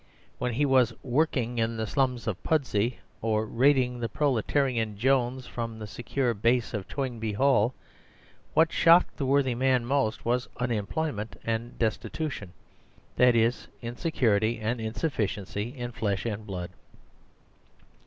When 0.39 0.53
he 0.53 0.65
was" 0.65 0.95
working" 1.19 1.59
in 1.59 1.77
the 1.77 1.85
slums 1.85 2.25
of 2.25 2.41
Pudsey 2.41 2.97
or 3.21 3.45
raiding 3.45 3.99
the 3.99 4.09
proletarian 4.09 4.97
Jones's 4.97 5.45
from 5.45 5.77
the 5.77 5.85
secure 5.85 6.33
base 6.33 6.73
of 6.73 6.87
Toy 6.87 7.07
nbee 7.09 7.33
Hall, 7.35 7.75
what 8.55 8.71
shocked 8.73 9.15
the 9.17 9.27
worthy 9.27 9.53
man 9.53 9.85
most 9.85 10.25
was 10.25 10.49
"unemployment" 10.57 11.39
and" 11.45 11.77
destitution": 11.77 12.51
that 13.17 13.35
is, 13.35 13.67
insecurityand 13.83 14.79
insufficiency 14.79 15.69
in 15.77 15.91
flesh 15.91 16.25
and 16.25 16.47
blood. 16.47 16.71